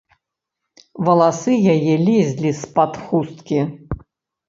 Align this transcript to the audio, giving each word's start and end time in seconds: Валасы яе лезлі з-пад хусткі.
Валасы 1.09 1.53
яе 1.75 1.95
лезлі 2.09 2.57
з-пад 2.63 2.91
хусткі. 3.07 3.65